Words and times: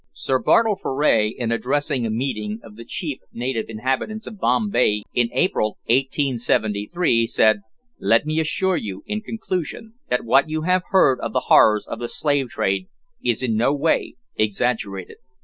Sir 0.13 0.39
Bartle 0.39 0.75
Frere, 0.77 1.29
in 1.37 1.51
addressing 1.51 2.07
a 2.07 2.09
meeting 2.09 2.59
of 2.63 2.75
the 2.75 2.83
chief 2.85 3.19
native 3.31 3.67
inhabitants 3.69 4.25
of 4.25 4.39
Bombay 4.39 5.03
in 5.13 5.29
April 5.31 5.77
1873, 5.85 7.27
said, 7.27 7.61
"Let 7.99 8.25
me 8.25 8.39
assure 8.39 8.77
you, 8.77 9.03
in 9.05 9.21
conclusion, 9.21 9.93
that 10.09 10.25
what 10.25 10.49
you 10.49 10.63
have 10.63 10.81
heard 10.89 11.19
of 11.19 11.33
the 11.33 11.41
horrors 11.51 11.85
of 11.85 11.99
the 11.99 12.07
slave 12.07 12.47
trade 12.49 12.87
is 13.23 13.43
in 13.43 13.55
no 13.55 13.75
way 13.75 14.15
exaggerated. 14.35 15.17